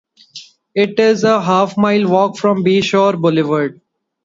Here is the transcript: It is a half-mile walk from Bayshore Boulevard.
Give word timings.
It 0.73 0.99
is 0.99 1.23
a 1.23 1.39
half-mile 1.39 2.07
walk 2.09 2.35
from 2.35 2.63
Bayshore 2.63 3.21
Boulevard. 3.21 3.81